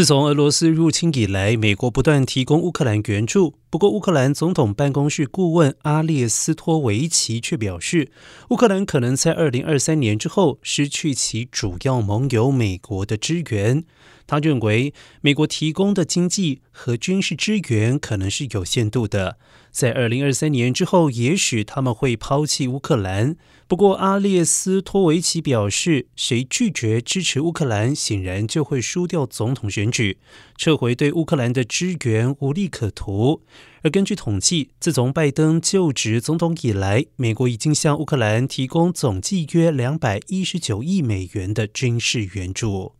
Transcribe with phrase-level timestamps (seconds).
[0.00, 3.52] 自从俄罗斯入侵以来，美国不断提供乌克兰援助。
[3.70, 8.10] 不过，乌克兰总统办公室顾问阿列斯托维奇却表示，
[8.48, 13.84] 乌克兰可能在二零二三年之后失去其主要盟友美国的支援。
[14.26, 19.38] 他认为，美国提供的经济和军事支援可能是有限度的，
[19.70, 23.36] 在二零二三年之后，也许他们会抛弃乌克兰。
[23.66, 30.18] 不过，阿列斯托维奇表示，谁拒绝支持乌克兰，显然就会输掉总统选举，
[30.56, 33.42] 撤回对乌克兰的支援无利可图。
[33.82, 42.99] 而根据统计，自从拜登就职总统以来，美国已经向乌克兰提供总计约两百一十九亿美元的军事援助。